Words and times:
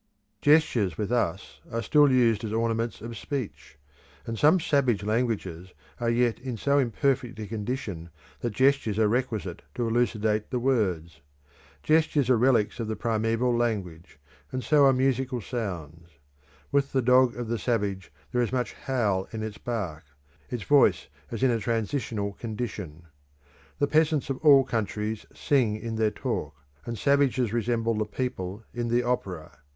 Gestures 0.41 0.97
with 0.97 1.11
us 1.11 1.61
are 1.71 1.83
still 1.83 2.11
used 2.11 2.43
as 2.43 2.51
ornaments 2.51 3.01
of 3.01 3.15
speech, 3.15 3.77
and 4.25 4.35
some 4.35 4.59
savage 4.59 5.03
languages 5.03 5.75
are 5.99 6.09
yet 6.09 6.39
in 6.39 6.57
so 6.57 6.79
imperfect 6.79 7.37
a 7.37 7.45
condition 7.45 8.09
that 8.39 8.49
gestures 8.49 8.97
are 8.97 9.07
requisite 9.07 9.61
to 9.75 9.87
elucidate 9.87 10.49
the 10.49 10.57
words. 10.57 11.21
Gestures 11.83 12.31
are 12.31 12.37
relics 12.39 12.79
of 12.79 12.87
the 12.87 12.95
primeval 12.95 13.55
language, 13.55 14.17
and 14.51 14.63
so 14.63 14.85
are 14.85 14.91
musical 14.91 15.39
sounds. 15.39 16.09
With 16.71 16.93
the 16.93 17.03
dog 17.03 17.35
of 17.35 17.47
the 17.47 17.59
savage 17.59 18.11
there 18.31 18.41
is 18.41 18.51
much 18.51 18.73
howl 18.73 19.27
in 19.31 19.43
its 19.43 19.59
bark: 19.59 20.05
its 20.49 20.63
voice 20.63 21.09
is 21.29 21.43
in 21.43 21.51
a 21.51 21.59
transitional 21.59 22.33
condition. 22.33 23.03
The 23.77 23.85
peasants 23.85 24.31
of 24.31 24.37
all 24.39 24.63
countries 24.63 25.27
sing 25.31 25.75
in 25.77 25.93
their 25.97 26.09
talk, 26.09 26.55
and 26.87 26.97
savages 26.97 27.53
resemble 27.53 27.93
the 27.93 28.05
people 28.05 28.63
in 28.73 28.87
the 28.87 29.03
opera. 29.03 29.59